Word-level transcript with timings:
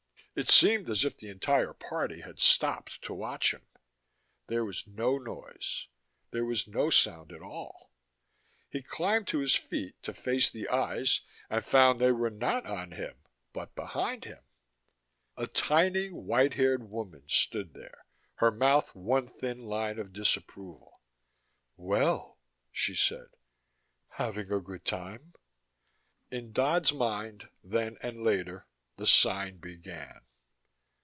It 0.33 0.49
seemed 0.49 0.89
as 0.89 1.03
if 1.03 1.17
the 1.17 1.27
entire 1.29 1.73
party 1.73 2.21
had 2.21 2.39
stopped 2.39 3.01
to 3.03 3.13
watch 3.13 3.53
him. 3.53 3.65
There 4.47 4.63
was 4.63 4.87
no 4.87 5.17
noise. 5.17 5.87
There 6.31 6.45
was 6.45 6.69
no 6.69 6.89
sound 6.89 7.33
at 7.33 7.41
all. 7.41 7.91
He 8.69 8.81
climbed 8.81 9.27
to 9.27 9.39
his 9.39 9.55
feet 9.55 10.01
to 10.03 10.13
face 10.13 10.49
the 10.49 10.69
eyes 10.69 11.19
and 11.49 11.65
found 11.65 11.99
they 11.99 12.13
were 12.13 12.29
not 12.29 12.65
on 12.65 12.91
him, 12.93 13.17
but 13.51 13.75
behind 13.75 14.23
him. 14.23 14.41
A 15.35 15.47
tiny 15.47 16.09
white 16.11 16.53
haired 16.53 16.89
woman 16.89 17.27
stood 17.27 17.73
there, 17.73 18.05
her 18.35 18.51
mouth 18.51 18.95
one 18.95 19.27
thin 19.27 19.59
line 19.59 19.99
of 19.99 20.13
disapproval. 20.13 21.01
"Well," 21.75 22.39
she 22.71 22.95
said. 22.95 23.27
"Having 24.11 24.49
a 24.49 24.61
good 24.61 24.85
time?" 24.85 25.33
In 26.31 26.53
Dodd's 26.53 26.93
mind, 26.93 27.49
then 27.61 27.97
and 28.01 28.23
later, 28.23 28.65
the 28.97 29.07
sign 29.07 29.57
began. 29.57 30.21